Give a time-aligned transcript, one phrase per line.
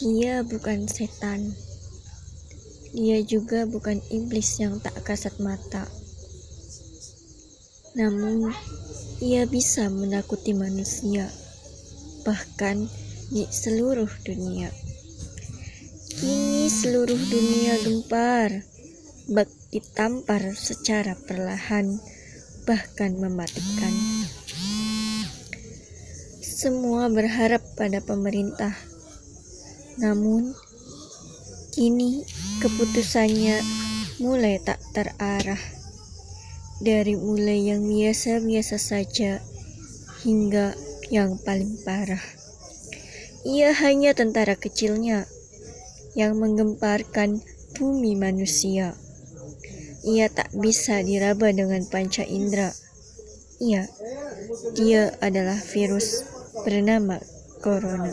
[0.00, 1.52] Dia bukan setan.
[2.96, 5.84] Dia juga bukan iblis yang tak kasat mata.
[8.00, 8.48] Namun,
[9.20, 11.28] ia bisa menakuti manusia,
[12.24, 12.88] bahkan
[13.28, 14.72] di seluruh dunia.
[16.16, 18.64] Kini seluruh dunia gempar,
[19.28, 22.00] bak ditampar secara perlahan,
[22.64, 23.92] bahkan mematikan.
[26.40, 28.72] Semua berharap pada pemerintah,
[29.98, 30.54] namun
[31.72, 32.22] kini
[32.60, 33.58] keputusannya
[34.20, 35.58] mulai tak terarah.
[36.80, 39.40] Dari mulai yang biasa-biasa saja
[40.24, 40.72] hingga
[41.12, 42.22] yang paling parah.
[43.44, 45.24] Ia hanya tentara kecilnya
[46.12, 47.40] yang menggemparkan
[47.76, 48.92] bumi manusia.
[50.04, 52.72] Ia tak bisa diraba dengan panca indera.
[53.60, 53.88] Iya,
[54.76, 56.24] dia adalah virus
[56.64, 57.20] bernama
[57.60, 58.12] corona.